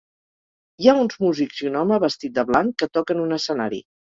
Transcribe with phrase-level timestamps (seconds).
[0.83, 3.85] Hi ha uns músics i un home vestit de blanc que toca en un escenari.